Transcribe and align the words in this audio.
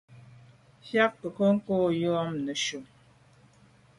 Mfùag 0.81 1.13
nke 1.27 1.43
nko 1.55 1.75
yub 2.01 2.29
neshu. 2.45 2.79